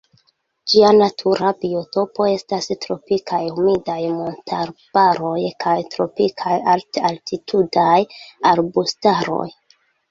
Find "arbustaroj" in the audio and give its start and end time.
8.57-9.45